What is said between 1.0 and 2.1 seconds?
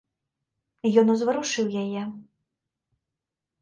ён узварушыў яе.